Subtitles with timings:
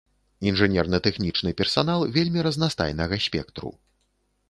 [0.51, 3.77] Інжынерна-тэхнічны персанал вельмі разнастайнага спектру.